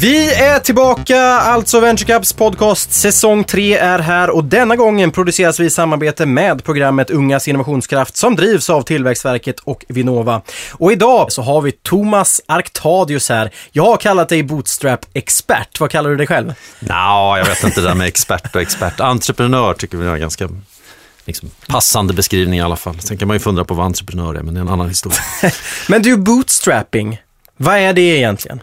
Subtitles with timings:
[0.00, 5.64] Vi är tillbaka, alltså VentureCups podcast säsong 3 är här och denna gången produceras vi
[5.64, 10.42] i samarbete med programmet Ungas innovationskraft som drivs av Tillväxtverket och Vinnova.
[10.72, 13.50] Och idag så har vi Thomas Arctadius här.
[13.72, 15.80] Jag har kallat dig Bootstrap-expert.
[15.80, 16.54] Vad kallar du dig själv?
[16.80, 19.00] Nå, jag vet inte det där med expert och expert.
[19.00, 20.48] Entreprenör tycker vi är ganska
[21.24, 23.00] liksom, passande beskrivning i alla fall.
[23.00, 25.20] Sen kan man ju fundera på vad entreprenör är, men det är en annan historia.
[25.88, 27.20] Men du, bootstrapping,
[27.56, 28.60] vad är det egentligen?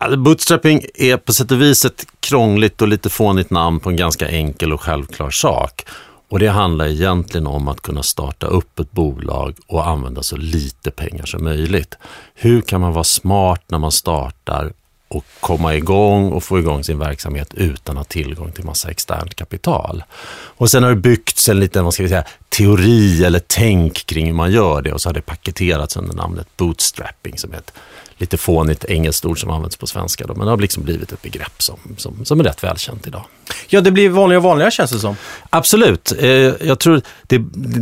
[0.00, 3.96] Alltså, bootstrapping är på sätt och vis ett krångligt och lite fånigt namn på en
[3.96, 5.84] ganska enkel och självklar sak.
[6.28, 10.90] Och det handlar egentligen om att kunna starta upp ett bolag och använda så lite
[10.90, 11.94] pengar som möjligt.
[12.34, 14.72] Hur kan man vara smart när man startar
[15.08, 19.34] och komma igång och få igång sin verksamhet utan att ha tillgång till massa externt
[19.34, 20.04] kapital.
[20.30, 24.26] Och sen har det byggts en liten vad ska vi säga, teori eller tänk kring
[24.26, 27.72] hur man gör det och så har det paketerats under namnet bootstrapping som är ett
[28.18, 30.26] lite fånigt engelskt ord som används på svenska.
[30.26, 33.24] Då, men det har liksom blivit ett begrepp som, som, som är rätt välkänt idag.
[33.68, 35.16] Ja, det blir vanligare och vanligare känns det som.
[35.50, 36.12] Absolut.
[36.18, 37.38] Eh, jag tror det,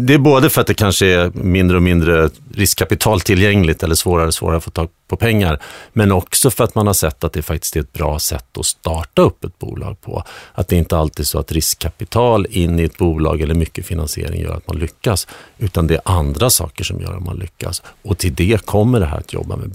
[0.07, 4.27] det är både för att det kanske är mindre och mindre riskkapital tillgängligt eller svårare
[4.27, 5.63] och svårare att få tag på pengar.
[5.93, 8.67] Men också för att man har sett att det faktiskt är ett bra sätt att
[8.67, 10.25] starta upp ett bolag på.
[10.53, 14.41] Att det inte alltid är så att riskkapital in i ett bolag eller mycket finansiering
[14.41, 15.27] gör att man lyckas.
[15.59, 17.83] Utan det är andra saker som gör att man lyckas.
[18.03, 19.69] Och till det kommer det här att jobba med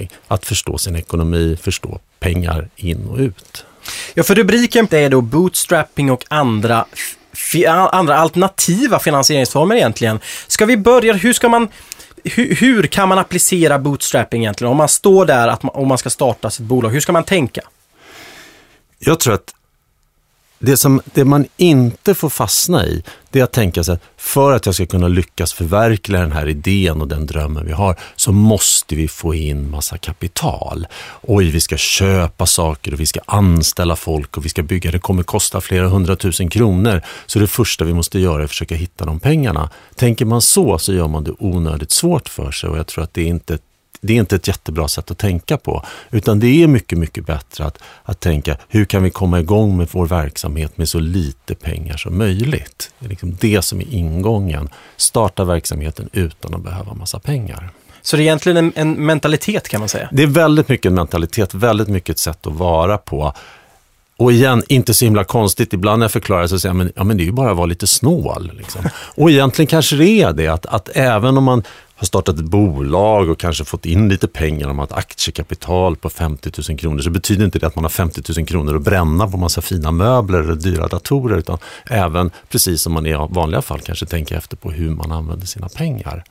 [0.00, 0.18] bootstrapping.
[0.28, 3.64] Att förstå sin ekonomi, förstå pengar in och ut.
[4.14, 6.86] Ja, för rubriken är då bootstrapping och andra,
[7.92, 10.20] andra alternativa finansieringsformer egentligen.
[10.46, 11.68] Ska vi börja, hur ska man
[12.24, 14.70] hur, hur, kan man applicera bootstrapping egentligen?
[14.70, 17.24] Om man står där att man, om man ska starta sitt bolag, hur ska man
[17.24, 17.60] tänka?
[18.98, 19.54] Jag tror att
[20.62, 24.52] det, som, det man inte får fastna i, det är att tänka sig att för
[24.52, 28.32] att jag ska kunna lyckas förverkliga den här idén och den drömmen vi har, så
[28.32, 30.86] måste vi få in massa kapital.
[31.22, 34.90] Oj, vi ska köpa saker och vi ska anställa folk och vi ska bygga.
[34.90, 37.02] Det kommer kosta flera hundratusen kronor.
[37.26, 39.70] Så det första vi måste göra är att försöka hitta de pengarna.
[39.94, 43.14] Tänker man så, så gör man det onödigt svårt för sig och jag tror att
[43.14, 43.58] det är inte
[44.00, 45.84] det är inte ett jättebra sätt att tänka på.
[46.10, 49.88] Utan det är mycket, mycket bättre att, att tänka hur kan vi komma igång med
[49.92, 52.90] vår verksamhet med så lite pengar som möjligt.
[52.98, 54.68] Det är liksom det som är ingången.
[54.96, 57.70] Starta verksamheten utan att behöva massa pengar.
[58.02, 60.08] Så det är egentligen en, en mentalitet kan man säga?
[60.12, 63.34] Det är väldigt mycket en mentalitet, väldigt mycket ett sätt att vara på.
[64.16, 65.72] Och igen, inte så himla konstigt.
[65.72, 67.56] Ibland när jag förklarar så säger jag, men, ja, men det är ju bara att
[67.56, 68.50] vara lite snål.
[68.58, 68.88] Liksom.
[68.94, 71.62] Och egentligen kanske det är det, att, att även om man
[72.00, 76.50] har startat ett bolag och kanske fått in lite pengar om att aktiekapital på 50
[76.68, 79.36] 000 kronor så betyder inte det att man har 50 000 kronor att bränna på
[79.36, 84.06] massa fina möbler eller dyra datorer utan även precis som man i vanliga fall kanske
[84.06, 86.24] tänker efter på hur man använder sina pengar.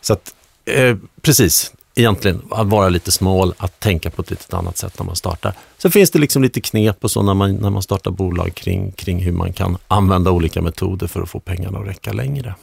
[0.00, 4.78] Så att, eh, precis, egentligen att vara lite smål, att tänka på ett lite annat
[4.78, 5.52] sätt när man startar.
[5.78, 8.92] Så finns det liksom lite knep och så när man, när man startar bolag kring,
[8.92, 12.54] kring hur man kan använda olika metoder för att få pengarna att räcka längre.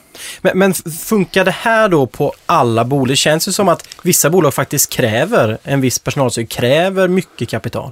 [0.42, 3.08] Men, men funkar det här då på alla bolag?
[3.08, 7.92] Det känns ju som att vissa bolag faktiskt kräver en viss personalstyrka, kräver mycket kapital.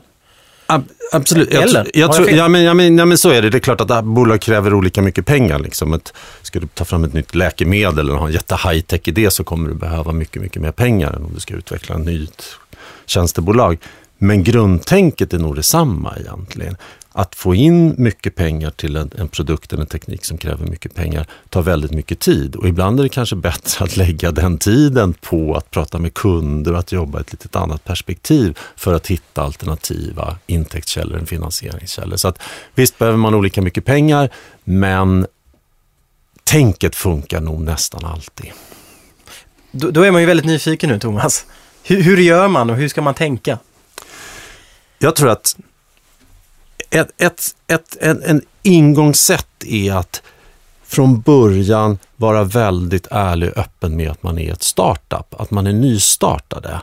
[1.12, 1.54] Absolut.
[1.54, 1.92] Jag, Eller?
[1.94, 3.50] Jag, tror, ja, men, ja, men, ja, men så är det.
[3.50, 5.60] Det är klart att bolag kräver olika mycket pengar.
[5.60, 5.94] Liksom.
[5.94, 9.44] Ett, ska du ta fram ett nytt läkemedel eller ha en jätte high-tech idé så
[9.44, 12.44] kommer du behöva mycket, mycket mer pengar än om du ska utveckla ett nytt
[13.06, 13.78] tjänstebolag.
[14.24, 16.78] Men grundtänket är nog detsamma egentligen
[17.12, 20.96] att få in mycket pengar till en, en, produkt eller en teknik som kräver mycket
[20.96, 22.56] pengar tar väldigt mycket tid.
[22.56, 26.74] Och ibland är det kanske bättre att lägga den tiden på att prata med kunder
[26.74, 32.18] och att jobba ett litet annat perspektiv för att hitta alternativa intäktskällor än finansieringskällor.
[32.18, 32.42] Så att,
[32.76, 34.30] visst behöver man olika mycket pengar,
[34.64, 35.28] men
[36.44, 38.52] tänket funkar nog nästan alltid.
[39.72, 41.46] Då, då är man ju väldigt nyfiken nu, Thomas.
[41.84, 43.60] Hur, hur gör man och hur ska man tänka?
[45.04, 45.58] Jag tror att
[46.90, 50.22] ett, ett, ett, en, en ingångssätt är att
[50.86, 55.68] från början vara väldigt ärlig och öppen med att man är ett startup, att man
[55.68, 56.82] är nystartade.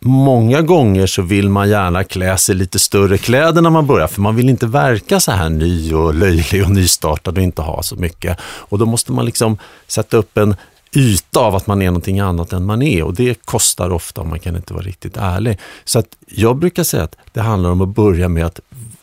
[0.00, 4.20] Många gånger så vill man gärna klä sig lite större kläder när man börjar, för
[4.20, 7.96] man vill inte verka så här ny och löjlig och nystartad och inte ha så
[7.96, 8.38] mycket.
[8.42, 10.56] Och då måste man liksom sätta upp en
[10.96, 14.28] yta av att man är någonting annat än man är och det kostar ofta om
[14.28, 15.58] man kan inte vara riktigt ärlig.
[15.84, 18.60] Så att jag brukar säga att det handlar om att börja med att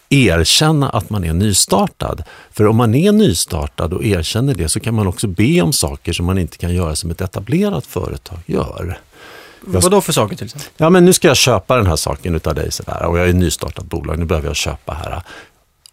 [0.10, 2.24] erkänna att man är nystartad.
[2.51, 6.13] För om man är nystartad och erkänner det så kan man också be om saker
[6.13, 9.00] som man inte kan göra som ett etablerat företag gör.
[9.62, 10.69] Vad då för saker till exempel?
[10.78, 13.34] Ja, men nu ska jag köpa den här saken utav dig sådär, och jag är
[13.34, 15.22] nystartat bolag, nu behöver jag köpa här.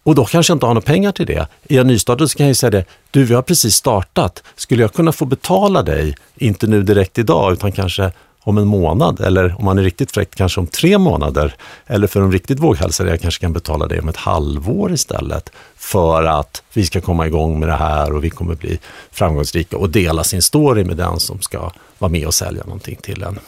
[0.03, 1.47] Och då kanske jag inte har några pengar till det.
[1.69, 4.93] Är jag nystartad så kan jag säga det, du vi har precis startat, skulle jag
[4.93, 8.11] kunna få betala dig, inte nu direkt idag, utan kanske
[8.43, 11.55] om en månad eller om man är riktigt fräck kanske om tre månader.
[11.87, 16.23] Eller för de riktigt våghalsade, jag kanske kan betala dig om ett halvår istället för
[16.23, 18.79] att vi ska komma igång med det här och vi kommer bli
[19.11, 23.23] framgångsrika och dela sin story med den som ska vara med och sälja någonting till
[23.23, 23.39] en.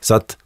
[0.00, 0.36] Så att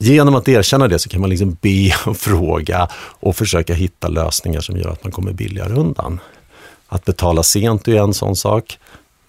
[0.00, 4.60] genom att erkänna det så kan man liksom be och fråga och försöka hitta lösningar
[4.60, 6.20] som gör att man kommer billigare undan.
[6.88, 8.78] Att betala sent är en sån sak.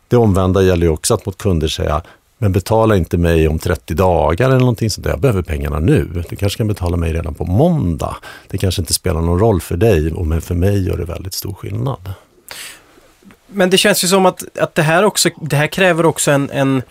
[0.07, 2.01] Det omvända gäller ju också att mot kunder säga,
[2.38, 5.12] men betala inte mig om 30 dagar eller någonting sånt där.
[5.12, 6.23] Jag behöver pengarna nu.
[6.29, 8.15] Du kanske kan betala mig redan på måndag.
[8.47, 11.53] Det kanske inte spelar någon roll för dig, men för mig gör det väldigt stor
[11.53, 12.13] skillnad.
[13.47, 16.50] Men det känns ju som att, att det, här också, det här kräver också en,
[16.50, 16.81] en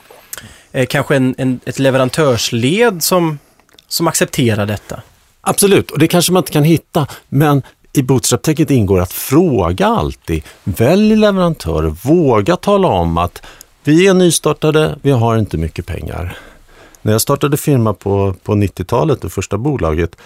[0.73, 3.39] eh, kanske en, en, ett leverantörsled som,
[3.91, 5.03] som accepterar detta.
[5.41, 10.43] Absolut, och det kanske man inte kan hitta, men i bootstrap ingår att fråga alltid.
[10.65, 13.43] Välj leverantör, våga tala om att
[13.85, 16.39] vi är nystartade, vi har inte mycket pengar.
[17.03, 20.17] När jag startade firma på, på 90-talet, det första bolaget,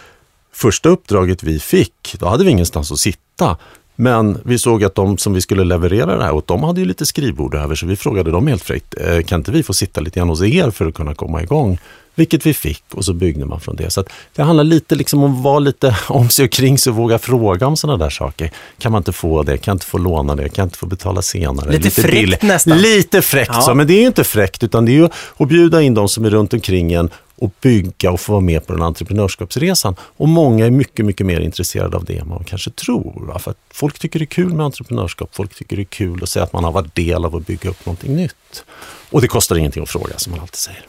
[0.53, 3.57] första uppdraget vi fick, då hade vi ingenstans att sitta.
[3.97, 6.87] Men vi såg att de som vi skulle leverera det här åt, de hade ju
[6.87, 10.01] lite skrivbord över, så vi frågade dem helt fräckt, eh, kan inte vi få sitta
[10.01, 11.79] lite grann hos er för att kunna komma igång?
[12.15, 13.91] Vilket vi fick och så byggde man från det.
[13.91, 16.97] Så det handlar lite liksom om att vara lite om sig och kring sig och
[16.97, 18.51] våga fråga om sådana där saker.
[18.79, 19.59] Kan man inte få det?
[19.59, 20.49] Kan jag inte få låna det?
[20.49, 21.71] Kan jag inte få betala senare?
[21.71, 22.37] Lite, lite fräckt bill.
[22.41, 22.79] nästan.
[22.79, 23.61] Lite fräckt, ja.
[23.61, 26.09] så, men det är ju inte fräckt utan det är ju att bjuda in de
[26.09, 29.97] som är runt omkring en och bygga och få vara med på den entreprenörskapsresan.
[30.01, 33.27] Och många är mycket, mycket mer intresserade av det än man kanske tror.
[33.27, 33.39] Va?
[33.39, 36.29] För att folk tycker det är kul med entreprenörskap, folk tycker det är kul att
[36.29, 38.65] säga att man har varit del av att bygga upp någonting nytt.
[39.11, 40.83] Och det kostar ingenting att fråga, som man alltid säger.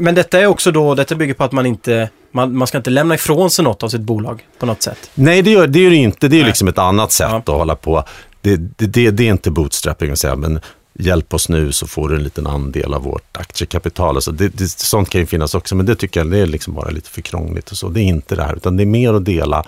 [0.00, 2.90] Men detta är också då, detta bygger på att man inte, man, man ska inte
[2.90, 5.10] lämna ifrån sig något av sitt bolag på något sätt?
[5.14, 6.28] Nej, det gör det, gör det inte.
[6.28, 6.46] Det är Nej.
[6.46, 7.38] liksom ett annat sätt ja.
[7.38, 8.04] att hålla på.
[8.40, 10.60] Det, det, det, det är inte bootstrapping att säga, men
[10.94, 14.16] hjälp oss nu så får du en liten andel av vårt aktiekapital.
[14.16, 16.74] Alltså det, det, sånt kan ju finnas också, men det tycker jag det är liksom
[16.74, 17.88] bara lite för krångligt och så.
[17.88, 19.64] Det är inte det här, utan det är mer att dela,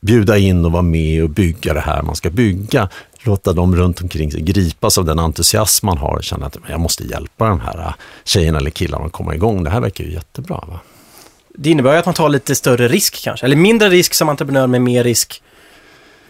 [0.00, 2.88] bjuda in och vara med och bygga det här man ska bygga
[3.24, 6.80] låta dem runt omkring sig gripas av den entusiasm man har och känna att jag
[6.80, 9.64] måste hjälpa de här äh, tjejerna eller killarna att komma igång.
[9.64, 10.64] Det här verkar ju jättebra.
[10.68, 10.80] Va?
[11.54, 14.66] Det innebär ju att man tar lite större risk kanske, eller mindre risk som entreprenör
[14.66, 15.42] med mer risk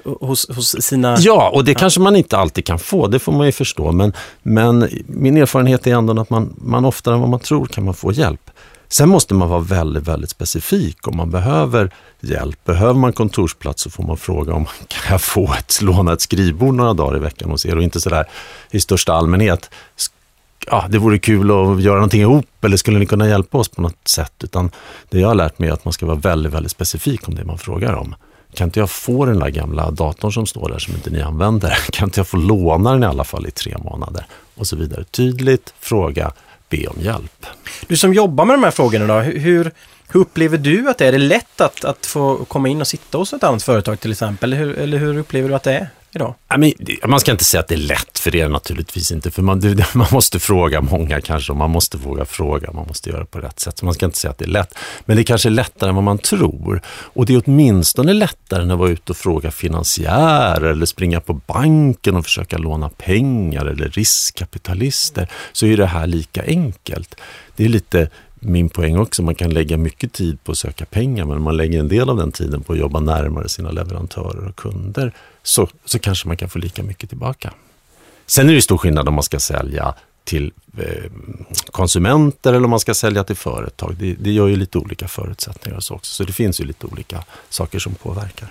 [0.04, 1.16] hos, hos sina...
[1.18, 1.78] Ja, och det ja.
[1.78, 3.92] kanske man inte alltid kan få, det får man ju förstå.
[3.92, 4.12] Men,
[4.42, 7.94] men min erfarenhet är ändå att man, man oftare än vad man tror kan man
[7.94, 8.50] få hjälp.
[8.92, 11.90] Sen måste man vara väldigt, väldigt specifik om man behöver
[12.20, 12.64] hjälp.
[12.64, 16.74] Behöver man kontorsplats så får man fråga om man kan få ett, låna ett skrivbord
[16.74, 18.24] några dagar i veckan hos er och inte sådär
[18.70, 19.70] i största allmänhet.
[20.66, 23.82] Ja, det vore kul att göra någonting ihop eller skulle ni kunna hjälpa oss på
[23.82, 24.32] något sätt?
[24.44, 24.70] Utan
[25.08, 27.44] det jag har lärt mig är att man ska vara väldigt, väldigt specifik om det
[27.44, 28.14] man frågar om.
[28.54, 31.70] Kan inte jag få den där gamla datorn som står där som inte ni använder?
[31.92, 34.26] Kan inte jag få låna den i alla fall i tre månader?
[34.54, 35.04] Och så vidare.
[35.04, 36.32] Tydligt fråga,
[36.72, 37.46] be om hjälp.
[37.86, 39.70] Du som jobbar med de här frågorna då, hur,
[40.12, 41.08] hur upplever du att det är?
[41.08, 44.10] Är det lätt att, att få komma in och sitta hos ett annat företag till
[44.10, 44.52] exempel?
[44.52, 45.88] Eller hur, eller hur upplever du att det är?
[46.14, 46.34] idag?
[47.06, 49.30] man ska inte säga att det är lätt, för det är det naturligtvis inte.
[49.30, 49.62] För man,
[49.94, 53.38] man måste fråga många kanske, och man måste våga fråga, man måste göra det på
[53.38, 53.78] rätt sätt.
[53.78, 54.74] Så man ska inte säga att det är lätt.
[55.04, 56.82] Men det är kanske är lättare än vad man tror.
[56.86, 61.34] Och det är åtminstone lättare än att vara ute och fråga finansiärer eller springa på
[61.34, 65.28] banken och försöka låna pengar eller riskkapitalister.
[65.52, 67.14] Så är det här lika enkelt.
[67.56, 68.08] Det är lite
[68.42, 69.22] min poäng också.
[69.22, 72.10] Man kan lägga mycket tid på att söka pengar, men om man lägger en del
[72.10, 76.36] av den tiden på att jobba närmare sina leverantörer och kunder så, så kanske man
[76.36, 77.52] kan få lika mycket tillbaka.
[78.26, 79.94] Sen är det stor skillnad om man ska sälja
[80.24, 81.10] till eh,
[81.70, 83.96] konsumenter eller om man ska sälja till företag.
[83.98, 86.86] Det, det gör ju lite olika förutsättningar och så också, så det finns ju lite
[86.86, 88.48] olika saker som påverkar.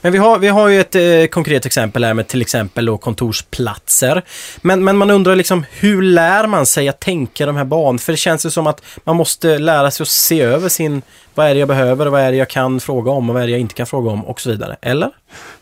[0.00, 2.98] Men vi har, vi har ju ett eh, konkret exempel här med till exempel då
[2.98, 4.22] kontorsplatser.
[4.60, 7.98] Men, men man undrar liksom hur lär man sig att tänka de här banorna?
[7.98, 11.02] För det känns ju som att man måste lära sig att se över sin,
[11.34, 13.42] vad är det jag behöver och vad är det jag kan fråga om och vad
[13.42, 14.76] är det jag inte kan fråga om och så vidare.
[14.82, 15.10] Eller?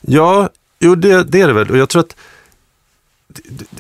[0.00, 0.48] Ja,
[0.80, 1.70] jo det, det är det väl.
[1.70, 2.16] Och jag tror att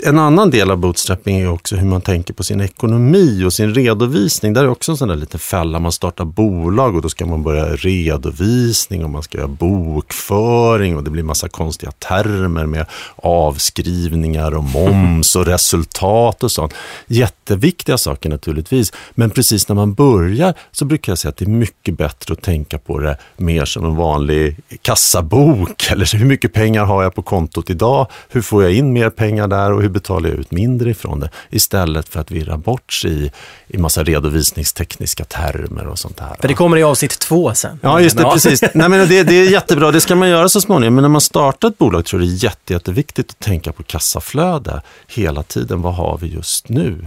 [0.02, 3.74] en annan del av bootstrapping är också hur man tänker på sin ekonomi och sin
[3.74, 4.52] redovisning.
[4.52, 5.78] Där är också en sån där liten fälla.
[5.78, 11.04] Man startar bolag och då ska man börja redovisning och man ska göra bokföring och
[11.04, 12.86] det blir massa konstiga termer med
[13.16, 16.74] avskrivningar och moms och resultat och sånt.
[17.06, 18.92] Jätteviktiga saker naturligtvis.
[19.14, 22.42] Men precis när man börjar så brukar jag säga att det är mycket bättre att
[22.42, 25.90] tänka på det mer som en vanlig kassabok.
[25.90, 28.06] Eller hur mycket pengar har jag på kontot idag?
[28.28, 31.20] Hur får jag in mer pengar pengar där och hur betalar jag ut mindre ifrån
[31.20, 31.30] det?
[31.50, 33.30] Istället för att virra bort sig i,
[33.66, 36.36] i massa redovisningstekniska termer och sånt här.
[36.40, 37.80] För det kommer i avsnitt två sen.
[37.82, 38.32] Ja, just det, ja.
[38.32, 38.62] precis.
[38.74, 40.94] Nej, men det, det är jättebra, det ska man göra så småningom.
[40.94, 43.82] Men när man startar ett bolag tror jag det är jätte, jätteviktigt att tänka på
[43.82, 45.82] kassaflöde hela tiden.
[45.82, 47.06] Vad har vi just nu?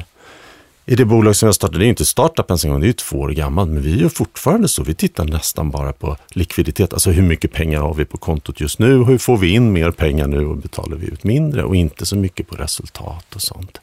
[0.89, 2.87] I det bolag som jag startade, det är inte startup ens en gång, det är
[2.87, 4.83] ju två år gammalt, men vi gör fortfarande så.
[4.83, 8.79] Vi tittar nästan bara på likviditet, alltså hur mycket pengar har vi på kontot just
[8.79, 12.05] nu, hur får vi in mer pengar nu och betalar vi ut mindre och inte
[12.05, 13.79] så mycket på resultat och sånt.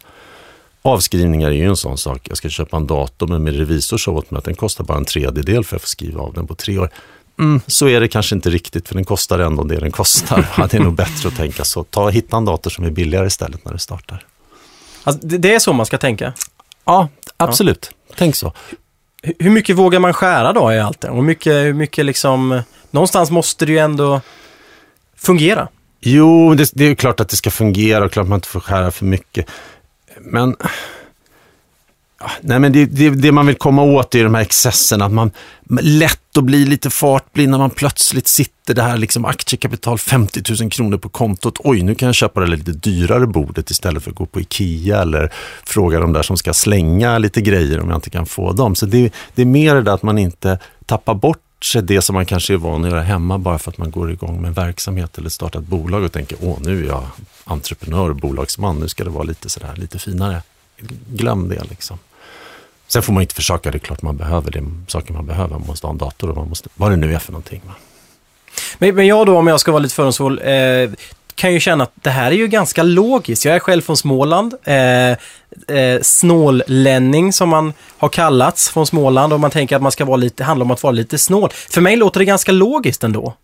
[0.82, 2.28] Avskrivningar är ju en sån sak.
[2.28, 4.98] Jag ska köpa en dator, men min revisor sa åt mig att den kostar bara
[4.98, 6.90] en tredjedel för att få skriva av den på tre år.
[7.38, 10.46] Mm, så är det kanske inte riktigt, för den kostar ändå det den kostar.
[10.70, 11.84] det är nog bättre att tänka så.
[11.84, 14.26] Ta, hitta en dator som är billigare istället när du startar.
[15.04, 16.32] Alltså, det är så man ska tänka?
[16.84, 17.90] Ja, absolut.
[18.08, 18.14] Ja.
[18.18, 18.52] Tänk så.
[19.38, 21.10] Hur mycket vågar man skära då i allt det?
[21.10, 22.62] Och mycket, hur mycket liksom...
[22.90, 24.20] Någonstans måste det ju ändå
[25.16, 25.68] fungera.
[26.00, 28.90] Jo, det, det är klart att det ska fungera och klart man inte får skära
[28.90, 29.50] för mycket.
[30.20, 30.56] Men
[32.18, 35.12] Ah, nej, men det, det, det, man vill komma åt är de här excesserna, att
[35.12, 35.30] man
[35.80, 40.70] lätt att bli lite fartblind när man plötsligt sitter det här liksom aktiekapital 50 000
[40.70, 41.54] kronor på kontot.
[41.58, 45.02] Oj, nu kan jag köpa det lite dyrare bordet istället för att gå på Ikea
[45.02, 45.32] eller
[45.64, 48.74] fråga de där som ska slänga lite grejer om jag inte kan få dem.
[48.74, 52.14] Så det, det är mer det där att man inte tappar bort sig det som
[52.14, 54.54] man kanske är van att göra hemma bara för att man går igång med en
[54.54, 57.02] verksamhet eller startar ett bolag och tänker åh, nu är jag
[57.44, 60.42] entreprenör och bolagsman, nu ska det vara lite sådär, lite finare.
[61.08, 61.98] Glöm det liksom.
[62.86, 65.50] Sen får man inte försöka, det är klart man behöver det saker man behöver.
[65.50, 67.62] Man måste ha en dator och man måste, vad det nu är för någonting.
[68.78, 70.90] Men, men jag då, om jag ska vara lite fördomsfull, eh,
[71.34, 73.44] kan ju känna att det här är ju ganska logiskt.
[73.44, 74.54] Jag är själv från Småland.
[74.64, 75.10] Eh,
[75.76, 80.16] eh, snållänning som man har kallats från Småland och man tänker att man ska vara
[80.16, 81.50] lite, handla om att vara lite snål.
[81.52, 83.34] För mig låter det ganska logiskt ändå.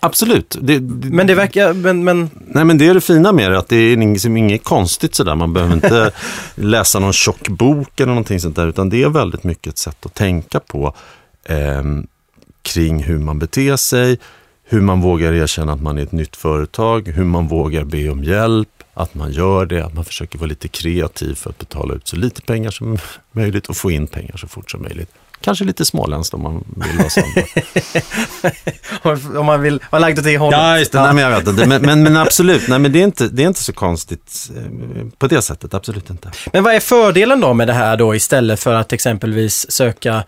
[0.00, 0.56] Absolut.
[0.60, 2.30] Det, det, men det verkar, men, men...
[2.34, 5.34] Nej men det är det fina med det, att det är liksom inget konstigt sådär.
[5.34, 6.12] Man behöver inte
[6.54, 10.06] läsa någon tjock bok eller någonting sånt där, utan det är väldigt mycket ett sätt
[10.06, 10.94] att tänka på
[11.44, 11.82] eh,
[12.62, 14.18] kring hur man beter sig,
[14.64, 18.24] hur man vågar erkänna att man är ett nytt företag, hur man vågar be om
[18.24, 22.08] hjälp, att man gör det, att man försöker vara lite kreativ för att betala ut
[22.08, 22.98] så lite pengar som
[23.32, 25.10] möjligt och få in pengar så fort som möjligt.
[25.40, 27.24] Kanske lite småländskt om man vill vara sån.
[29.38, 30.58] om man vill vara lagd åt det hållet.
[30.58, 31.02] Ja, just det.
[31.02, 31.66] Nej, men jag vet inte.
[31.66, 34.62] Men, men, men, absolut, nej, men det, är inte, det är inte så konstigt eh,
[35.18, 35.74] på det sättet.
[35.74, 36.30] Absolut inte.
[36.52, 40.24] Men vad är fördelen då med det här då istället för att exempelvis söka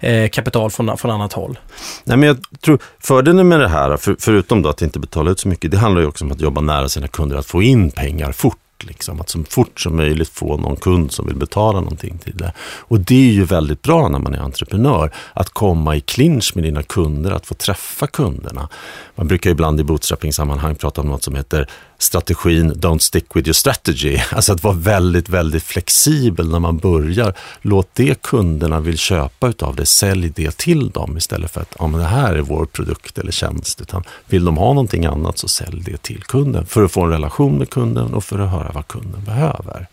[0.00, 1.58] eh, kapital från, från annat håll?
[2.04, 5.40] Nej, men jag tror fördelen med det här, för, förutom då att inte betala ut
[5.40, 7.90] så mycket, det handlar ju också om att jobba nära sina kunder, att få in
[7.90, 8.58] pengar fort.
[8.86, 12.52] Liksom, att så fort som möjligt få någon kund som vill betala någonting till det.
[12.60, 16.64] Och det är ju väldigt bra när man är entreprenör, att komma i clinch med
[16.64, 18.68] dina kunder, att få träffa kunderna.
[19.14, 23.54] Man brukar ibland i bootstrapping-sammanhang prata om något som heter strategin Don't stick with your
[23.54, 24.18] strategy.
[24.32, 27.34] Alltså att vara väldigt, väldigt flexibel när man börjar.
[27.62, 31.86] Låt det kunderna vill köpa utav det, sälj det till dem istället för att ja,
[31.86, 33.80] men det här är vår produkt eller tjänst.
[33.80, 37.10] Utan vill de ha någonting annat så sälj det till kunden för att få en
[37.10, 39.86] relation med kunden och för att höra vad kunden behöver.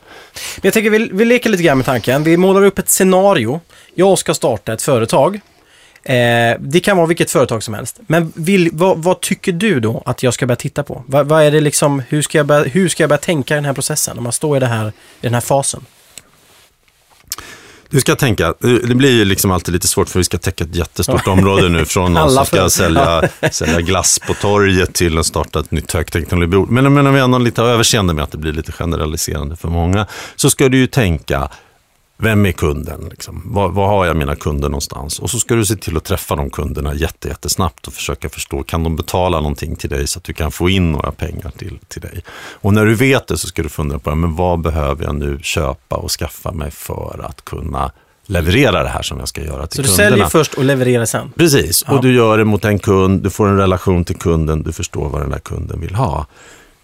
[0.61, 2.23] Jag tänker vi, vi leker lite grann med tanken.
[2.23, 3.59] Vi målar upp ett scenario.
[3.95, 5.39] Jag ska starta ett företag.
[6.03, 7.99] Eh, det kan vara vilket företag som helst.
[8.07, 11.03] Men vill, vad, vad, tycker du då att jag ska börja titta på?
[11.07, 13.57] Vad, vad, är det liksom, hur ska, jag börja, hur ska jag börja tänka i
[13.57, 14.91] den här processen när man står i, det här, i
[15.21, 15.85] den här fasen?
[17.91, 20.75] Du ska tänka, det blir ju liksom alltid lite svårt för vi ska täcka ett
[20.75, 25.59] jättestort område nu från någon som ska sälja, sälja glass på torget till att starta
[25.59, 26.69] ett nytt högteknologibord.
[26.69, 30.07] Men, men om vi ändå lite överseende med att det blir lite generaliserande för många,
[30.35, 31.49] så ska du ju tänka,
[32.21, 33.07] vem är kunden?
[33.09, 33.41] Liksom?
[33.45, 35.19] Var, var, har jag mina kunder någonstans?
[35.19, 38.83] Och så ska du se till att träffa de kunderna jättesnabbt och försöka förstå, kan
[38.83, 42.01] de betala någonting till dig så att du kan få in några pengar till, till
[42.01, 42.23] dig?
[42.51, 45.39] Och när du vet det så ska du fundera på, men vad behöver jag nu
[45.41, 47.91] köpa och skaffa mig för att kunna
[48.25, 49.97] leverera det här som jag ska göra till kunderna.
[49.97, 51.31] Så du säljer först och levererar sen?
[51.35, 51.93] Precis, ja.
[51.93, 55.09] och du gör det mot en kund, du får en relation till kunden, du förstår
[55.09, 56.25] vad den där kunden vill ha.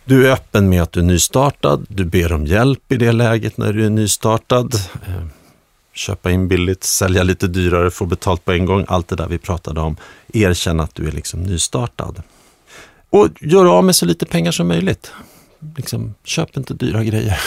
[0.08, 3.58] Du är öppen med att du är nystartad, du ber om hjälp i det läget
[3.58, 4.76] när du är nystartad.
[5.08, 5.26] Eh,
[5.94, 8.86] köpa in billigt, sälja lite dyrare, få betalt på en gång.
[8.88, 9.98] Allt det där vi pratade om.
[10.34, 12.22] Erkänna att du är liksom nystartad.
[13.10, 15.12] Och gör av med så lite pengar som möjligt.
[15.78, 17.40] Liksom, köp inte dyra grejer.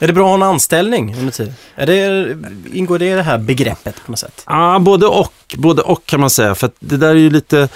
[0.00, 1.54] Är det bra att ha en anställning under tiden?
[1.74, 2.36] Är det,
[2.72, 4.44] ingår det i det här begreppet på något sätt?
[4.46, 5.34] Ja, både och.
[5.56, 6.54] Både och kan man säga.
[6.54, 7.68] För det där är ju lite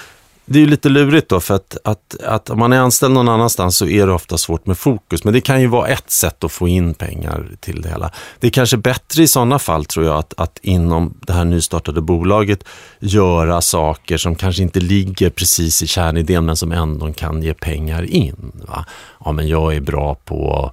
[0.47, 3.29] det är ju lite lurigt då, för att, att, att om man är anställd någon
[3.29, 5.25] annanstans så är det ofta svårt med fokus.
[5.25, 8.11] Men det kan ju vara ett sätt att få in pengar till det hela.
[8.41, 12.01] Det är kanske bättre i sådana fall tror jag att, att inom det här nystartade
[12.01, 12.65] bolaget
[12.99, 18.03] göra saker som kanske inte ligger precis i kärnidén men som ändå kan ge pengar
[18.03, 18.53] in.
[18.69, 18.85] Va?
[19.25, 20.73] Ja, men jag är bra på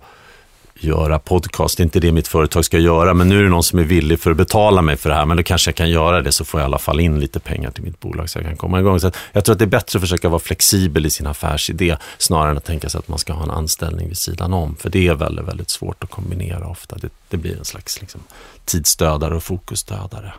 [0.83, 1.77] göra podcast.
[1.77, 3.83] Det är inte det mitt företag ska göra, men nu är det någon som är
[3.83, 5.25] villig för att betala mig för det här.
[5.25, 7.39] Men då kanske jag kan göra det, så får jag i alla fall in lite
[7.39, 8.99] pengar till mitt bolag så jag kan komma igång.
[8.99, 12.51] Så jag tror att det är bättre att försöka vara flexibel i sin affärsidé, snarare
[12.51, 14.75] än att tänka sig att man ska ha en anställning vid sidan om.
[14.75, 16.95] För det är väldigt, väldigt svårt att kombinera ofta.
[16.95, 18.21] Det, det blir en slags liksom,
[18.65, 20.33] tidsdödare och fokusdödare.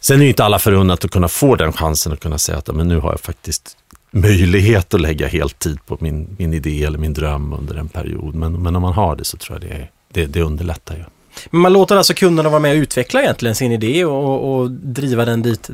[0.00, 2.74] Sen är ju inte alla förunnat att kunna få den chansen att kunna säga att
[2.74, 3.76] men nu har jag faktiskt
[4.10, 8.34] möjlighet att lägga heltid på min, min idé eller min dröm under en period.
[8.34, 11.04] Men, men om man har det så tror jag det, det, det underlättar ju.
[11.50, 15.24] Men man låter alltså kunderna vara med och utveckla egentligen sin idé och, och driva
[15.24, 15.70] den dit,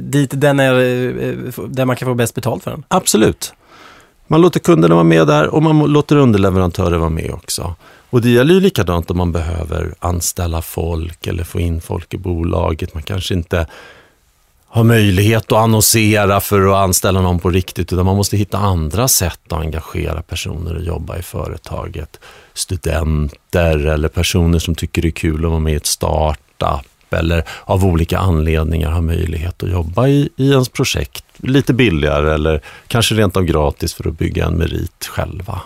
[0.00, 0.72] dit den är,
[1.68, 2.84] där man kan få bäst betalt för den?
[2.88, 3.54] Absolut.
[4.26, 7.74] Man låter kunderna vara med där och man låter underleverantörer vara med också.
[8.10, 12.18] Och det gäller ju likadant om man behöver anställa folk eller få in folk i
[12.18, 12.94] bolaget.
[12.94, 13.66] Man kanske inte
[14.74, 19.08] ha möjlighet att annonsera för att anställa någon på riktigt, utan man måste hitta andra
[19.08, 22.20] sätt att engagera personer och jobba i företaget.
[22.54, 27.44] Studenter eller personer som tycker det är kul att vara med i ett startup eller
[27.64, 33.14] av olika anledningar har möjlighet att jobba i, i ens projekt lite billigare eller kanske
[33.14, 35.60] rent av gratis för att bygga en merit själva.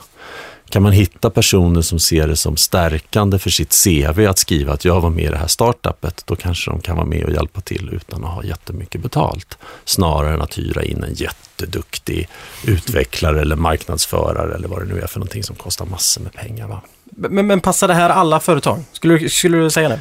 [0.71, 4.85] Kan man hitta personer som ser det som stärkande för sitt CV att skriva att
[4.85, 7.61] jag var med i det här startupet, då kanske de kan vara med och hjälpa
[7.61, 9.59] till utan att ha jättemycket betalt.
[9.85, 12.29] Snarare än att hyra in en jätteduktig
[12.67, 16.69] utvecklare eller marknadsförare eller vad det nu är för någonting som kostar massor med pengar.
[16.69, 16.81] Va?
[17.05, 18.85] Men, men passar det här alla företag?
[18.93, 20.01] Skulle, du, skulle du säga det?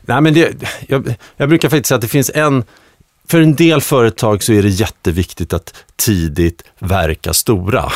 [0.00, 0.54] Nej, men det,
[0.88, 2.64] jag, jag brukar faktiskt säga att det finns en
[3.28, 7.92] för en del företag så är det jätteviktigt att tidigt verka stora.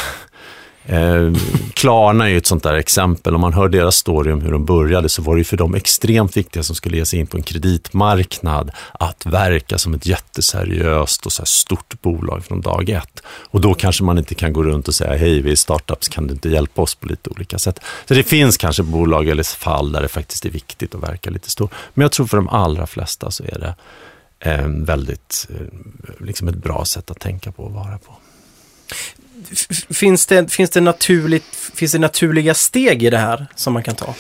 [0.89, 1.33] Eh,
[1.75, 3.35] Klarna är ju ett sånt där exempel.
[3.35, 5.75] Om man hör deras story om hur de började så var det ju för dem
[5.75, 11.27] extremt viktiga som skulle ge sig in på en kreditmarknad att verka som ett jätteseriöst
[11.27, 13.23] och så stort bolag från dag ett.
[13.27, 16.27] Och då kanske man inte kan gå runt och säga hej, vi är startups, kan
[16.27, 17.81] du inte hjälpa oss på lite olika sätt?
[18.09, 21.51] Så det finns kanske bolag eller fall där det faktiskt är viktigt att verka lite
[21.51, 21.73] stort.
[21.95, 23.75] Men jag tror för de allra flesta så är det
[24.51, 28.13] eh, väldigt, eh, liksom ett bra sätt att tänka på och vara på
[29.91, 33.95] finns det, finns, det naturligt, finns det naturliga steg i det här som man kan
[33.95, 34.15] ta?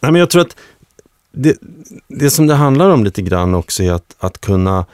[0.00, 0.56] Nej, men jag tror att
[1.32, 1.56] det,
[2.08, 4.86] det som det handlar om lite grann också är att, att kunna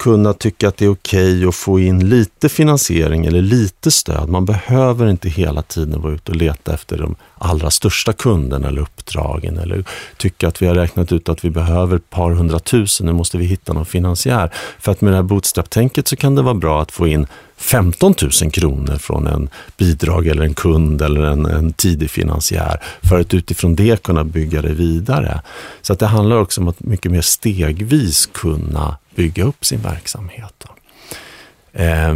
[0.00, 4.28] kunna tycka att det är okej okay att få in lite finansiering eller lite stöd.
[4.28, 8.80] Man behöver inte hela tiden vara ute och leta efter de allra största kunderna eller
[8.82, 9.84] uppdragen eller
[10.16, 13.44] tycka att vi har räknat ut att vi behöver ett par hundratusen, nu måste vi
[13.44, 14.50] hitta någon finansiär.
[14.78, 17.26] För att med det här bootstrap-tänket så kan det vara bra att få in
[17.60, 23.20] 15 000 kronor från en bidrag eller en kund eller en, en tidig finansiär för
[23.20, 25.42] att utifrån det kunna bygga det vidare.
[25.82, 30.64] Så att det handlar också om att mycket mer stegvis kunna bygga upp sin verksamhet.
[31.72, 32.14] Eh,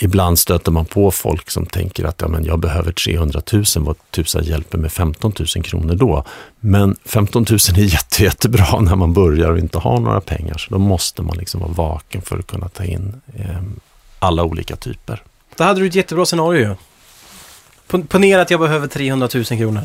[0.00, 3.96] ibland stöter man på folk som tänker att ja, men jag behöver 300 000, vad
[4.10, 6.24] tusan hjälper med 15 000 kronor då?
[6.60, 10.70] Men 15 000 är jätte, jättebra när man börjar och inte har några pengar, så
[10.70, 13.62] då måste man liksom vara vaken för att kunna ta in eh,
[14.18, 15.22] alla olika typer.
[15.56, 16.76] Då hade du ett jättebra scenario
[18.08, 19.82] Ponera att jag behöver 300 000 kronor.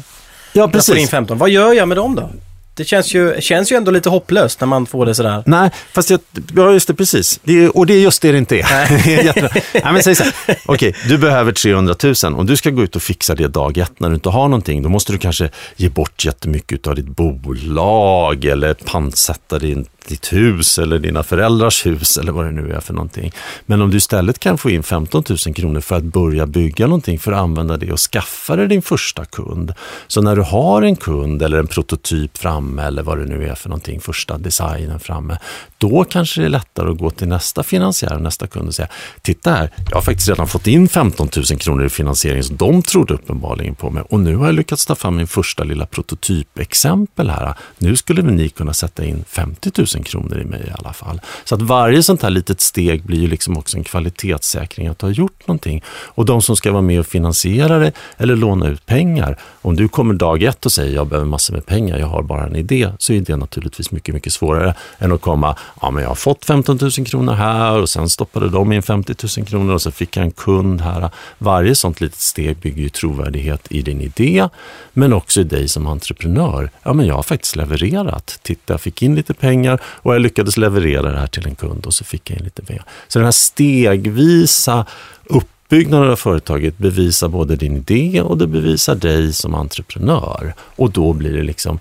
[0.54, 0.88] Ja, precis.
[0.88, 1.38] Jag får in 15.
[1.38, 2.30] Vad gör jag med dem då?
[2.76, 5.44] Det känns ju, känns ju ändå lite hopplöst när man får det sådär.
[5.46, 6.20] Nej, fast jag,
[6.56, 7.40] ja just det, precis.
[7.44, 8.66] Det är, och det är just det det inte är.
[8.70, 9.32] Nej.
[9.74, 12.16] Nej, men säg så här, okej, okay, du behöver 300 000.
[12.24, 14.84] Om du ska gå ut och fixa det dag ett när du inte har någonting,
[14.84, 20.80] då måste du kanske ge bort jättemycket av ditt bolag eller pantsätta din ditt hus
[20.80, 23.32] eller dina föräldrars hus eller vad det nu är för någonting.
[23.66, 27.20] Men om du istället kan få in 15 000 kronor för att börja bygga någonting
[27.20, 29.74] för att använda det och skaffa dig din första kund.
[30.08, 33.56] Så när du har en kund eller en prototyp framme eller vad det nu är
[33.56, 35.38] för någonting, första designen framme,
[35.78, 38.88] då kanske det är lättare att gå till nästa finansiär och nästa kund och säga,
[39.22, 42.82] titta här, jag har faktiskt redan fått in 15 000 kronor i finansiering, så de
[42.82, 47.30] trodde uppenbarligen på mig och nu har jag lyckats ta fram min första lilla prototypexempel
[47.30, 47.54] här.
[47.78, 51.22] Nu skulle ni kunna sätta in 50 000 000 kronor i mig i alla fall.
[51.44, 55.10] Så att varje sånt här litet steg blir ju liksom också en kvalitetssäkring att ha
[55.10, 55.84] gjort någonting.
[55.88, 59.88] Och de som ska vara med och finansiera det eller låna ut pengar, om du
[59.88, 62.90] kommer dag ett och säger jag behöver massor med pengar, jag har bara en idé,
[62.98, 66.46] så är det naturligtvis mycket, mycket svårare än att komma, ja men jag har fått
[66.46, 70.18] 15 000 kronor här och sen stoppade de in 50 000 kronor och så fick
[70.18, 71.10] jag en kund här.
[71.38, 74.50] Varje sånt litet steg bygger ju trovärdighet i din idé,
[74.94, 76.70] men också i dig som entreprenör.
[76.84, 78.40] Ja men jag har faktiskt levererat.
[78.42, 81.86] Titta, jag fick in lite pengar och jag lyckades leverera det här till en kund
[81.86, 82.86] och så fick jag in lite pengar.
[83.08, 84.86] Så den här stegvisa
[85.24, 90.54] uppbyggnaden av företaget bevisar både din idé och det bevisar dig som entreprenör.
[90.60, 91.80] Och då blir det liksom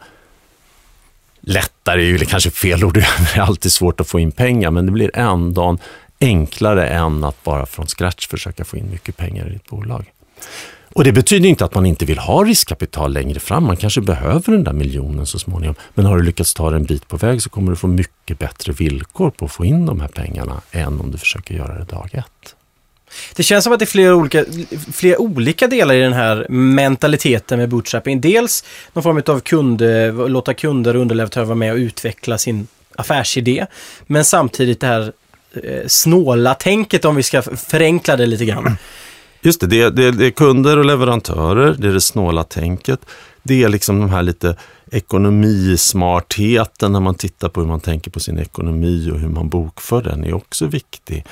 [1.41, 2.95] lättare, är ju kanske fel ord,
[3.35, 5.79] det är alltid svårt att få in pengar, men det blir ändå
[6.21, 10.13] enklare än att bara från scratch försöka få in mycket pengar i ditt bolag.
[10.93, 13.65] Och det betyder inte att man inte vill ha riskkapital längre fram.
[13.65, 15.75] Man kanske behöver den där miljonen så småningom.
[15.95, 18.39] Men har du lyckats ta dig en bit på väg så kommer du få mycket
[18.39, 21.85] bättre villkor på att få in de här pengarna än om du försöker göra det
[21.85, 22.55] dag ett.
[23.37, 24.45] Det känns som att det är flera olika,
[24.93, 28.21] flera olika delar i den här mentaliteten med bootstrapping.
[28.21, 29.83] Dels någon form av kund,
[30.31, 33.67] låta kunder och underleverantörer vara med och utveckla sin affärsidé.
[34.07, 35.13] Men samtidigt det här
[35.65, 38.77] eh, snåla tänket om vi ska förenkla det lite grann.
[39.45, 43.01] Just det, det, det, det är kunder och leverantörer, det är det snåla tänket.
[43.43, 44.57] Det är liksom de här lite
[44.91, 50.03] ekonomismartheten när man tittar på hur man tänker på sin ekonomi och hur man bokför
[50.03, 51.25] den är också viktig.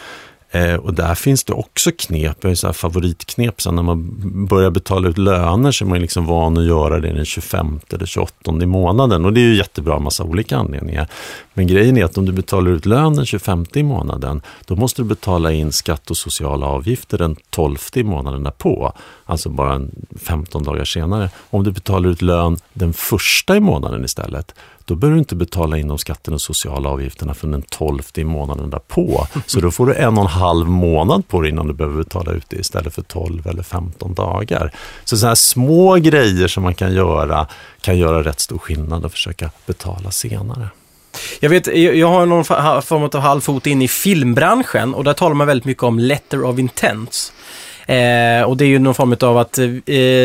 [0.52, 4.10] Eh, och där finns det också knep, jag så favoritknep, så när man
[4.46, 8.06] börjar betala ut löner så är man liksom van att göra det den 25 eller
[8.06, 9.24] 28 i månaden.
[9.24, 11.08] Och det är ju jättebra av massa olika anledningar.
[11.54, 15.02] Men grejen är att om du betalar ut lön den 25 i månaden, då måste
[15.02, 18.92] du betala in skatt och sociala avgifter den 12 i månaden därpå.
[19.24, 19.80] Alltså bara
[20.20, 21.30] 15 dagar senare.
[21.50, 25.78] Om du betalar ut lön den första i månaden istället, då behöver du inte betala
[25.78, 29.26] in de skatterna och sociala avgifterna för den 12 i månaden därpå.
[29.46, 32.32] Så då får du en och en halv månad på dig innan du behöver betala
[32.32, 34.72] ut det istället för 12 eller 15 dagar.
[35.04, 37.46] Så sådana här små grejer som man kan göra
[37.80, 40.68] kan göra rätt stor skillnad och försöka betala senare.
[41.40, 45.46] Jag vet, jag har någon form av halvfot in i filmbranschen och där talar man
[45.46, 47.32] väldigt mycket om letter of intent.
[47.86, 49.68] Eh, och det är ju någon form av att eh,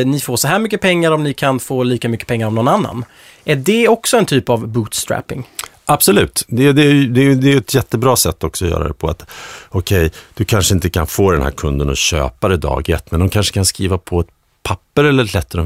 [0.05, 2.67] ni får så här mycket pengar om ni kan få lika mycket pengar om någon
[2.67, 3.05] annan.
[3.45, 5.47] Är det också en typ av bootstrapping?
[5.85, 9.07] Absolut, det, det, det, det är ett jättebra sätt också att göra det på.
[9.07, 9.21] att
[9.69, 13.11] Okej, okay, du kanske inte kan få den här kunden att köpa det dag ett,
[13.11, 14.27] men de kanske kan skriva på ett
[14.63, 15.59] papper eller ett letter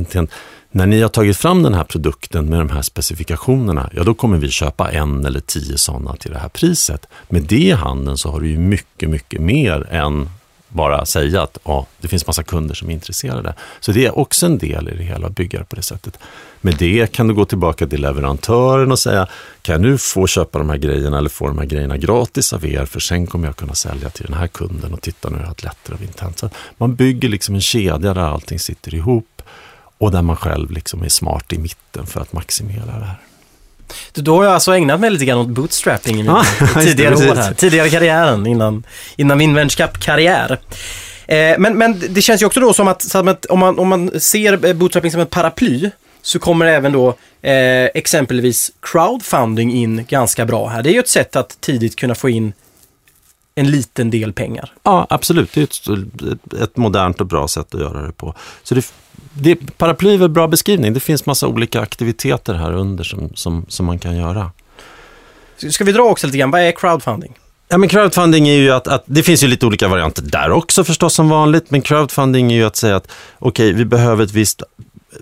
[0.72, 4.38] när ni har tagit fram den här produkten med de här specifikationerna, ja då kommer
[4.38, 7.08] vi köpa en eller tio sådana till det här priset.
[7.30, 10.30] Med det i handen så har du ju mycket, mycket mer än
[10.70, 13.54] bara säga att ja, det finns massa kunder som är intresserade.
[13.80, 16.20] Så det är också en del i det hela, att bygga det på det sättet.
[16.62, 19.28] Med det kan du gå tillbaka till leverantören och säga,
[19.62, 22.66] kan jag nu få köpa de här grejerna eller få de här grejerna gratis av
[22.66, 25.44] er, för sen kommer jag kunna sälja till den här kunden och titta nu har
[25.44, 26.40] jag ett lättare av intent.
[26.40, 29.42] Så man bygger liksom en kedja där allting sitter ihop
[29.98, 33.29] och där man själv liksom är smart i mitten för att maximera det här.
[34.14, 36.36] Då har jag alltså ägnat mig lite grann åt bootstrapping i min
[36.84, 37.54] tidigare år här.
[37.54, 38.84] Tidigare karriären innan,
[39.16, 40.60] innan min vänskap-karriär.
[41.28, 43.88] Eh, men, men det känns ju också då som att, som att om, man, om
[43.88, 47.08] man ser bootstrapping som ett paraply så kommer även då
[47.42, 50.84] eh, exempelvis crowdfunding in ganska bra här.
[50.84, 52.54] Det är ju ett sätt att tidigt kunna få in
[53.56, 54.74] en liten del pengar.
[54.84, 55.54] Ja, absolut.
[55.54, 58.36] Det är ett, ett modernt och bra sätt att göra det på.
[58.64, 58.92] Så det,
[59.40, 60.94] det, paraply är en bra beskrivning.
[60.94, 64.52] Det finns massa olika aktiviteter här under som, som, som man kan göra.
[65.70, 67.38] Ska vi dra också lite grann, vad är crowdfunding?
[67.72, 70.84] Ja, men crowdfunding är ju att, att, det finns ju lite olika varianter där också
[70.84, 74.32] förstås som vanligt, men crowdfunding är ju att säga att okej, okay, vi behöver ett
[74.32, 74.64] visst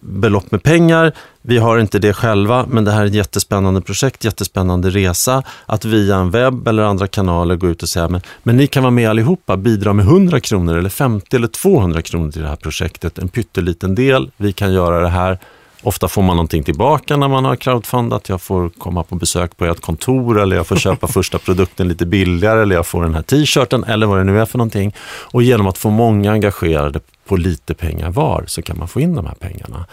[0.02, 1.12] belopp med pengar.
[1.42, 5.44] Vi har inte det själva, men det här är ett jättespännande projekt, jättespännande resa.
[5.66, 8.84] Att via en webb eller andra kanaler gå ut och säga, men, men ni kan
[8.84, 12.56] vara med allihopa, bidra med 100 kronor eller 50 eller 200 kronor till det här
[12.56, 13.18] projektet.
[13.18, 15.40] En pytteliten del, vi kan göra det här.
[15.84, 18.30] Ofta får man någonting tillbaka när man har crowdfundat.
[18.30, 22.06] Jag får komma på besök på ert kontor eller jag får köpa första produkten lite
[22.06, 24.96] billigare eller jag får den här t-shirten eller vad det nu är för någonting.
[25.08, 29.16] Och genom att få många engagerade på lite pengar var så kan man få in
[29.16, 29.86] de här pengarna.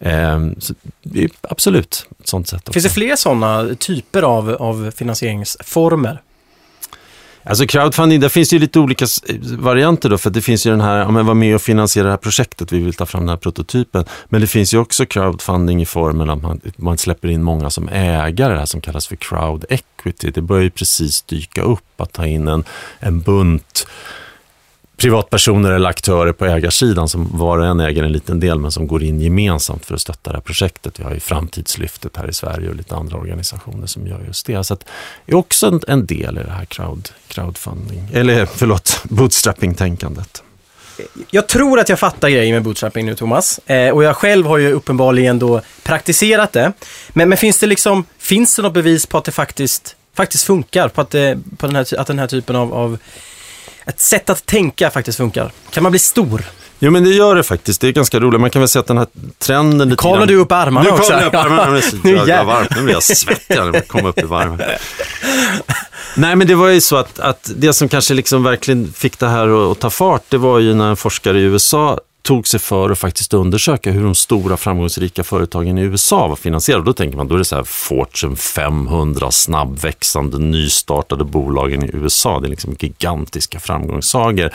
[0.00, 0.74] Ehm, så
[1.40, 2.60] absolut ett sånt sätt.
[2.60, 2.72] Också.
[2.72, 6.20] Finns det fler sådana typer av, av finansieringsformer?
[7.46, 9.06] Alltså crowdfunding, där finns det ju lite olika
[9.58, 12.10] varianter då, för det finns ju den här, ja men var med och finansiera det
[12.10, 14.04] här projektet, vi vill ta fram den här prototypen.
[14.28, 17.88] Men det finns ju också crowdfunding i formen att man, man släpper in många som
[17.88, 20.30] ägare, det här som kallas för crowd equity.
[20.30, 22.64] Det börjar ju precis dyka upp att ta in en,
[22.98, 23.86] en bunt
[24.96, 28.86] privatpersoner eller aktörer på ägarsidan som var och en äger en liten del men som
[28.86, 31.00] går in gemensamt för att stötta det här projektet.
[31.00, 34.64] Vi har ju Framtidslyftet här i Sverige och lite andra organisationer som gör just det.
[34.64, 40.42] Så det är också en, en del i det här crowd, crowdfunding, eller förlåt, bootstrapping-tänkandet.
[41.30, 43.60] Jag tror att jag fattar grejen med bootstrapping nu Thomas.
[43.66, 46.72] Eh, och jag själv har ju uppenbarligen då praktiserat det.
[47.08, 50.88] Men, men finns det liksom, finns det något bevis på att det faktiskt, faktiskt funkar?
[50.88, 52.98] På att, det, på den här, att den här typen av, av
[53.86, 55.52] ett sätt att tänka faktiskt funkar.
[55.70, 56.44] Kan man bli stor?
[56.78, 57.80] Jo men det gör det faktiskt.
[57.80, 58.40] Det är ganska roligt.
[58.40, 59.06] Man kan väl säga att den här
[59.38, 59.88] trenden...
[59.88, 61.02] Nu kavlar du upp armarna också.
[61.02, 61.70] Nu kavlar jag upp armarna.
[62.04, 62.76] Nu är så jävla varmt.
[62.76, 64.60] Nu blir jag svettig när jag kommer upp i varmen.
[66.16, 69.28] Nej men det var ju så att, att det som kanske liksom verkligen fick det
[69.28, 72.60] här att, att ta fart, det var ju när en forskare i USA tog sig
[72.60, 76.84] för att faktiskt undersöka hur de stora framgångsrika företagen i USA var finansierade.
[76.84, 82.40] Då tänker man, då är det så här Fortune 500 snabbväxande nystartade bolagen i USA.
[82.40, 84.50] Det är liksom gigantiska framgångssagor.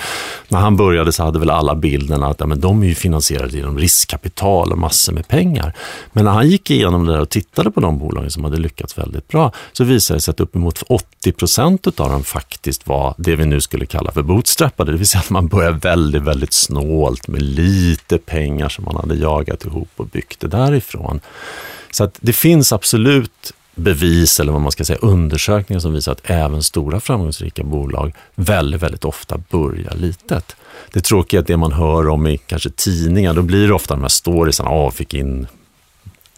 [0.47, 3.57] När han började så hade väl alla bilden att ja, men de är ju finansierade
[3.57, 5.73] genom riskkapital och massor med pengar.
[6.11, 8.97] Men när han gick igenom det där och tittade på de bolagen som hade lyckats
[8.97, 13.35] väldigt bra så visade det sig att uppemot 80 procent av dem faktiskt var det
[13.35, 14.91] vi nu skulle kalla för bootstrappade.
[14.91, 19.15] Det vill säga att man börjar väldigt, väldigt snålt med lite pengar som man hade
[19.15, 21.19] jagat ihop och byggt det därifrån.
[21.91, 26.21] Så att det finns absolut bevis eller vad man ska säga undersökningar som visar att
[26.23, 30.55] även stora framgångsrika bolag väldigt, väldigt ofta börjar litet.
[30.93, 33.93] Det tråkiga är att det man hör om i kanske tidningar, då blir det ofta
[33.93, 35.47] de här storiesarna, ah, fick in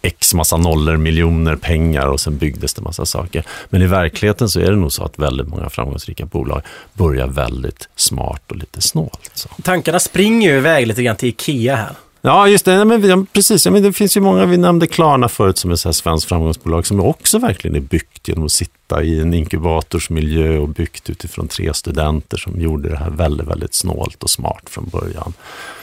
[0.02, 3.44] x massa nollor, miljoner pengar och sen byggdes det massa saker.
[3.70, 6.62] Men i verkligheten så är det nog så att väldigt många framgångsrika bolag
[6.92, 9.30] börjar väldigt smart och lite snålt.
[9.34, 9.48] Så.
[9.62, 11.92] Tankarna springer ju iväg lite grann till Ikea här.
[12.24, 12.84] Ja, just det.
[12.84, 13.66] Men, precis.
[13.66, 16.86] Ja, men det finns ju många, vi nämnde Klarna förut som är ett svenskt framgångsbolag
[16.86, 21.74] som också verkligen är byggt genom att sitta i en inkubatorsmiljö och byggt utifrån tre
[21.74, 25.32] studenter som gjorde det här väldigt, väldigt snålt och smart från början.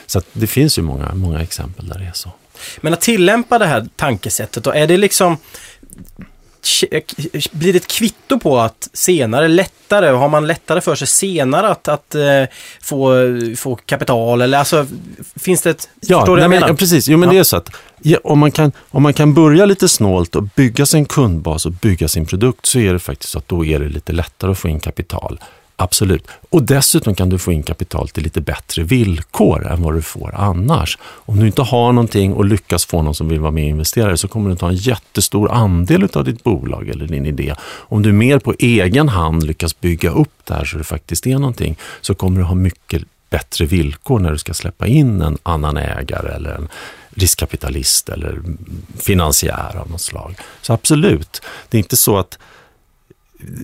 [0.05, 2.32] Så det finns ju många, många exempel där det är så.
[2.81, 5.37] Men att tillämpa det här tankesättet då, är det liksom
[7.51, 11.87] blir det ett kvitto på att senare, lättare, har man lättare för sig senare att,
[11.87, 12.45] att uh,
[12.81, 13.13] få,
[13.57, 14.85] få kapital eller alltså
[15.35, 15.89] finns det ett...
[15.99, 17.07] Ja, nej, men, ja precis.
[17.07, 17.33] Jo men ja.
[17.33, 17.69] det är så att
[18.01, 21.71] ja, om, man kan, om man kan börja lite snålt och bygga sin kundbas och
[21.71, 24.59] bygga sin produkt så är det faktiskt så att då är det lite lättare att
[24.59, 25.39] få in kapital.
[25.81, 26.27] Absolut.
[26.49, 30.35] Och dessutom kan du få in kapital till lite bättre villkor än vad du får
[30.35, 30.97] annars.
[31.01, 34.17] Om du inte har någonting och lyckas få någon som vill vara med och investera
[34.17, 37.55] så kommer du ta en jättestor andel av ditt bolag eller din idé.
[37.61, 41.39] Om du mer på egen hand lyckas bygga upp det här så det faktiskt är
[41.39, 45.77] någonting så kommer du ha mycket bättre villkor när du ska släppa in en annan
[45.77, 46.67] ägare eller en
[47.09, 48.41] riskkapitalist eller
[48.97, 50.35] finansiär av något slag.
[50.61, 52.37] Så absolut, det är inte så att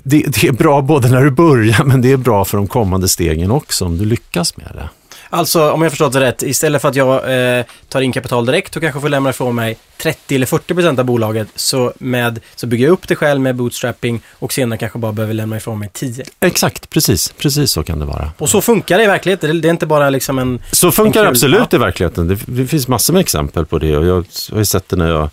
[0.03, 3.07] det, det, är bra både när du börjar men det är bra för de kommande
[3.07, 4.89] stegen också om du lyckas med det.
[5.29, 8.75] Alltså om jag förstått det rätt, istället för att jag eh, tar in kapital direkt
[8.75, 12.67] och kanske får lämna ifrån mig 30 eller 40 procent av bolaget så, med, så
[12.67, 15.89] bygger jag upp det själv med bootstrapping och senare kanske bara behöver lämna ifrån mig
[15.93, 16.25] 10.
[16.39, 17.33] Exakt, precis.
[17.37, 18.31] Precis så kan det vara.
[18.37, 19.61] Och så funkar det i verkligheten?
[19.61, 20.61] Det är inte bara liksom en...
[20.71, 22.27] Så funkar det absolut i verkligheten.
[22.27, 25.09] Det, det, finns massor med exempel på det och jag har ju sett det när
[25.09, 25.29] jag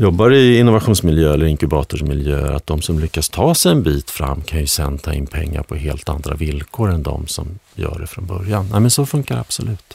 [0.00, 4.60] jobbar i innovationsmiljö eller inkubatorsmiljö, att de som lyckas ta sig en bit fram kan
[4.60, 8.26] ju sen ta in pengar på helt andra villkor än de som gör det från
[8.26, 8.68] början.
[8.72, 9.94] Nej, men så funkar det absolut.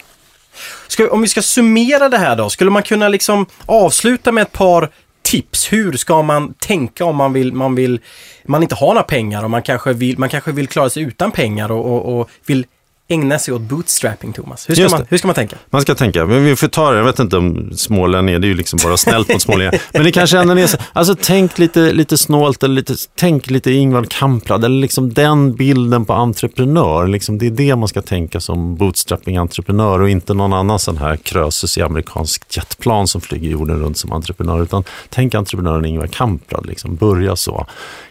[0.88, 4.52] Ska, om vi ska summera det här då, skulle man kunna liksom avsluta med ett
[4.52, 4.90] par
[5.22, 5.74] tips.
[5.74, 8.00] Hur ska man tänka om man vill, man vill,
[8.46, 11.32] man inte har några pengar och man kanske vill, man kanske vill klara sig utan
[11.32, 12.66] pengar och, och, och vill
[13.08, 14.70] ägna sig åt bootstrapping, Thomas?
[14.70, 15.56] Hur ska, man, hur ska man tänka?
[15.70, 18.50] Man ska tänka, men vi får ta det, jag vet inte om smålänningar, det är
[18.50, 19.82] ju liksom bara snällt mot smålänningar.
[19.94, 23.72] Men det kanske ändå är så, alltså tänk lite, lite snålt eller lite, tänk lite
[23.72, 27.08] Ingvar Kamprad, eller liksom den bilden på entreprenör.
[27.08, 31.18] Liksom det är det man ska tänka som bootstrapping-entreprenör och inte någon annan sån här
[31.18, 34.64] krösus i amerikanskt jetplan som flyger jorden runt som entreprenör.
[34.64, 37.66] Utan tänk entreprenören Ingvar Kamprad, liksom börja så.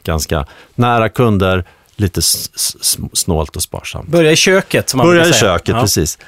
[0.04, 1.64] Ganska nära kunder,
[1.96, 2.22] lite
[3.12, 4.08] snålt och sparsamt.
[4.08, 5.80] Börja i köket som man Börja i köket, ja.
[5.80, 6.18] precis.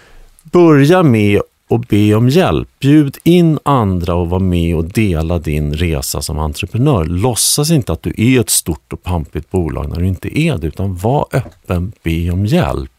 [0.42, 2.68] Börja med att be om hjälp.
[2.79, 7.05] Bjud in andra och var med och dela din resa som entreprenör.
[7.05, 10.66] Låtsas inte att du är ett stort och pampigt bolag när du inte är det,
[10.66, 12.90] utan var öppen, be om hjälp.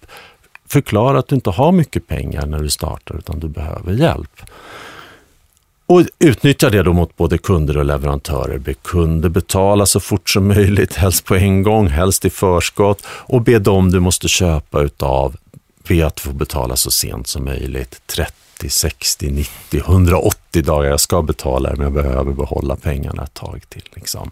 [0.68, 4.42] Förklara att du inte har mycket pengar när du startar, utan du behöver hjälp.
[5.90, 8.58] Och utnyttja det då mot både kunder och leverantörer.
[8.58, 13.42] Be kunder betala så fort som möjligt, helst på en gång, helst i förskott och
[13.42, 15.36] be dem du måste köpa utav,
[15.88, 18.02] be att få betala så sent som möjligt.
[18.06, 20.90] 30, 60, 90, 180 dagar.
[20.90, 23.90] Jag ska betala men jag behöver behålla pengarna ett tag till.
[23.94, 24.32] Liksom.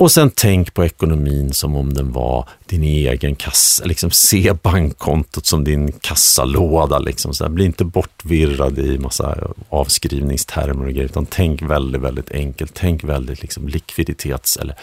[0.00, 3.84] Och sen tänk på ekonomin som om den var din egen kassa.
[3.84, 6.98] Liksom se bankkontot som din kassalåda.
[6.98, 7.34] Liksom.
[7.34, 12.72] Så här, bli inte bortvirrad i massa avskrivningstermer och grejer, utan tänk väldigt, väldigt enkelt.
[12.74, 14.74] Tänk väldigt liksom, likviditets eller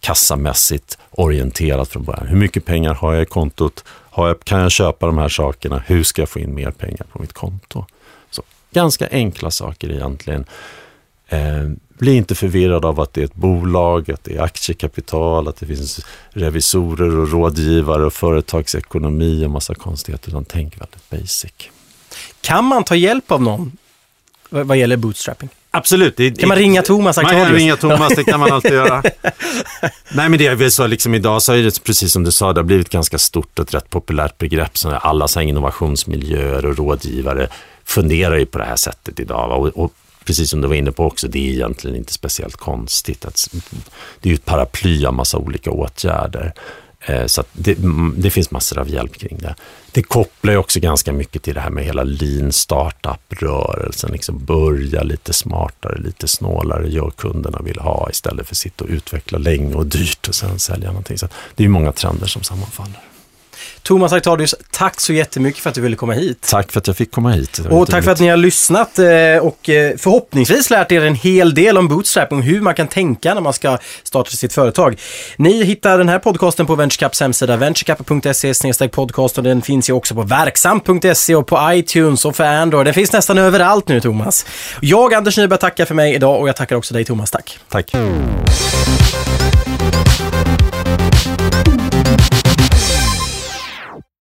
[0.00, 2.26] kassamässigt orienterat från början.
[2.26, 3.84] Hur mycket pengar har jag i kontot?
[3.88, 5.82] Har jag, kan jag köpa de här sakerna?
[5.86, 7.86] Hur ska jag få in mer pengar på mitt konto?
[8.30, 10.44] Så, ganska enkla saker egentligen.
[11.32, 15.56] Eh, bli inte förvirrad av att det är ett bolag, att det är aktiekapital, att
[15.56, 21.52] det finns revisorer och rådgivare och företagsekonomi och massa konstigheter, utan tänk väldigt basic.
[22.40, 23.76] Kan man ta hjälp av någon
[24.52, 25.48] vad gäller bootstrapping?
[25.70, 26.16] Absolut.
[26.16, 29.02] Det, kan man ringa Thomas Man kan ringa Thomas, det kan man alltid göra.
[30.12, 32.52] Nej men det är väl så liksom idag så är det precis som du sa,
[32.52, 34.78] det har blivit ganska stort och ett rätt populärt begrepp.
[34.78, 37.48] Så alla så innovationsmiljöer och rådgivare
[37.84, 39.60] funderar ju på det här sättet idag.
[39.60, 39.92] Och, och
[40.24, 43.24] precis som du var inne på också, det är egentligen inte speciellt konstigt.
[43.24, 43.48] Att,
[44.20, 46.54] det är ju ett paraply av massa olika åtgärder.
[47.06, 49.54] Eh, så det, mm, det, finns massor av hjälp kring det.
[49.92, 54.12] Det kopplar ju också ganska mycket till det här med hela lean startup-rörelsen.
[54.12, 58.90] Liksom börja lite smartare, lite snålare, gör kunderna vill ha istället för att sitta och
[58.90, 61.18] utveckla länge och dyrt och sen sälja någonting.
[61.18, 63.11] Så det är många trender som sammanfaller.
[63.82, 66.46] Thomas Arcadius, tack så jättemycket för att du ville komma hit.
[66.50, 67.60] Tack för att jag fick komma hit.
[67.70, 69.06] Och tack för att ni har lyssnat eh,
[69.40, 73.34] och eh, förhoppningsvis lärt er en hel del om bootstrapping och hur man kan tänka
[73.34, 75.00] när man ska starta sitt företag.
[75.36, 80.14] Ni hittar den här podcasten på VentureCaps hemsida, venturecap.se podcast och den finns ju också
[80.14, 82.86] på verksamt.se och på iTunes och för Android.
[82.86, 84.46] Den finns nästan överallt nu, Thomas.
[84.80, 87.30] Jag, Anders Nyberg, tackar för mig idag och jag tackar också dig, Thomas.
[87.30, 87.58] Tack.
[87.68, 87.92] Tack.